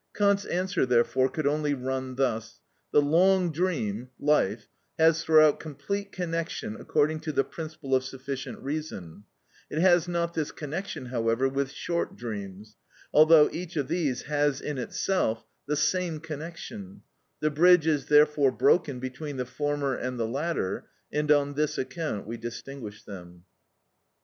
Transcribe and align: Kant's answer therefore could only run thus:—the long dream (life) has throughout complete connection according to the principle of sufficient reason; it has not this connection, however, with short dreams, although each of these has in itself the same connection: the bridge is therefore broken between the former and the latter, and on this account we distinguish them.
Kant's 0.15 0.45
answer 0.45 0.83
therefore 0.83 1.29
could 1.29 1.45
only 1.45 1.75
run 1.75 2.15
thus:—the 2.15 3.01
long 3.03 3.51
dream 3.51 4.09
(life) 4.19 4.67
has 4.97 5.23
throughout 5.23 5.59
complete 5.59 6.11
connection 6.11 6.75
according 6.75 7.19
to 7.19 7.31
the 7.31 7.43
principle 7.43 7.93
of 7.93 8.03
sufficient 8.03 8.57
reason; 8.63 9.25
it 9.69 9.77
has 9.77 10.07
not 10.07 10.33
this 10.33 10.51
connection, 10.51 11.05
however, 11.05 11.47
with 11.47 11.69
short 11.71 12.15
dreams, 12.15 12.77
although 13.13 13.47
each 13.53 13.75
of 13.75 13.89
these 13.89 14.23
has 14.23 14.59
in 14.59 14.79
itself 14.79 15.45
the 15.67 15.75
same 15.77 16.19
connection: 16.19 17.03
the 17.39 17.51
bridge 17.51 17.85
is 17.85 18.07
therefore 18.07 18.51
broken 18.51 18.99
between 18.99 19.37
the 19.37 19.45
former 19.45 19.93
and 19.95 20.19
the 20.19 20.25
latter, 20.27 20.87
and 21.13 21.31
on 21.31 21.53
this 21.53 21.77
account 21.77 22.25
we 22.25 22.37
distinguish 22.37 23.03
them. 23.03 23.43